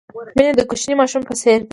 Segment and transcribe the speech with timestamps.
[0.37, 1.67] مینه د کوچني ماشوم په څېر ده.